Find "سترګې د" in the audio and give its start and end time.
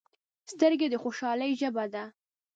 0.51-0.95